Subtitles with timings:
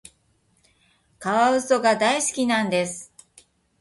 [1.19, 3.11] カワウソが大好きなんです。